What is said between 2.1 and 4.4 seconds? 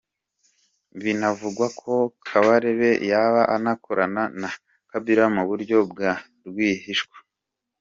Kabarebe yaba anakorana